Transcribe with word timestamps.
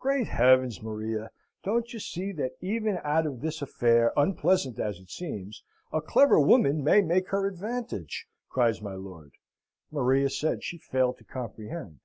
"Great 0.00 0.26
heavens, 0.26 0.82
Maria! 0.82 1.30
Don't 1.62 1.92
you 1.92 2.00
see 2.00 2.32
that 2.32 2.56
even 2.60 2.98
out 3.04 3.26
of 3.28 3.42
this 3.42 3.62
affair, 3.62 4.12
unpleasant 4.16 4.80
as 4.80 4.98
it 4.98 5.08
seems, 5.08 5.62
a 5.92 6.00
clever 6.00 6.40
woman 6.40 6.82
may 6.82 7.00
make 7.00 7.28
her 7.28 7.46
advantage," 7.46 8.26
cries 8.48 8.82
my 8.82 8.94
lord. 8.94 9.34
Maria 9.92 10.30
said 10.30 10.64
she 10.64 10.78
failed 10.78 11.16
to 11.18 11.24
comprehend. 11.24 12.00